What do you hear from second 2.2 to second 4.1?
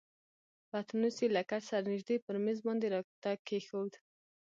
پر میز باندې راته کښېښود.